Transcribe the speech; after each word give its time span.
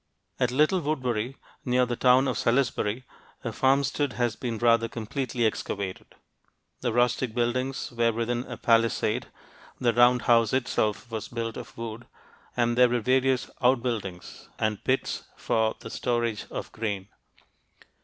At 0.39 0.49
Little 0.49 0.81
Woodbury, 0.81 1.37
near 1.63 1.85
the 1.85 1.95
town 1.95 2.27
of 2.27 2.35
Salisbury, 2.39 3.03
a 3.43 3.51
farmstead 3.51 4.13
has 4.13 4.35
been 4.35 4.57
rather 4.57 4.87
completely 4.89 5.45
excavated. 5.45 6.15
The 6.79 6.91
rustic 6.91 7.35
buildings 7.35 7.91
were 7.91 8.11
within 8.11 8.43
a 8.45 8.57
palisade, 8.57 9.27
the 9.79 9.93
round 9.93 10.23
house 10.23 10.53
itself 10.53 11.11
was 11.11 11.27
built 11.27 11.55
of 11.55 11.77
wood, 11.77 12.07
and 12.57 12.75
there 12.75 12.89
were 12.89 12.99
various 12.99 13.47
outbuildings 13.61 14.49
and 14.57 14.83
pits 14.83 15.21
for 15.37 15.75
the 15.81 15.91
storage 15.91 16.45
of 16.49 16.71
grain. 16.71 17.09